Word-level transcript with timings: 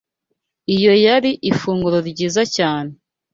Iyo 0.75 0.93
yari 1.05 1.31
ifunguro 1.49 1.97
ryiza 2.09 2.41
cyane. 2.55 2.91